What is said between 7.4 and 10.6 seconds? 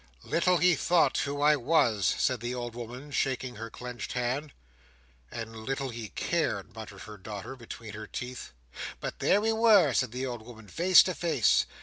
between her teeth. "But there we were, said the old